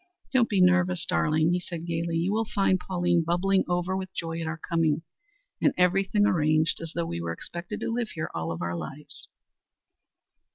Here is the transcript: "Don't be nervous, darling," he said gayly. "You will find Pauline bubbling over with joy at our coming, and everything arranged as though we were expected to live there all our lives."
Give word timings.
"Don't 0.33 0.49
be 0.49 0.61
nervous, 0.61 1.05
darling," 1.05 1.53
he 1.53 1.59
said 1.59 1.85
gayly. 1.85 2.15
"You 2.17 2.33
will 2.33 2.47
find 2.55 2.79
Pauline 2.79 3.21
bubbling 3.23 3.63
over 3.67 3.95
with 3.95 4.11
joy 4.15 4.41
at 4.41 4.47
our 4.47 4.57
coming, 4.57 5.03
and 5.61 5.75
everything 5.77 6.25
arranged 6.25 6.81
as 6.81 6.91
though 6.95 7.05
we 7.05 7.21
were 7.21 7.31
expected 7.31 7.79
to 7.81 7.91
live 7.93 8.09
there 8.15 8.35
all 8.35 8.57
our 8.59 8.75
lives." 8.75 9.27